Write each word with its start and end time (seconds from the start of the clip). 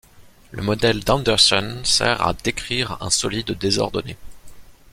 Le 0.49 0.63
modèle 0.63 1.03
d'Anderson 1.03 1.81
sert 1.83 2.25
à 2.25 2.33
décrire 2.33 2.97
un 3.01 3.11
solide 3.11 3.51
désordonné. 3.55 4.17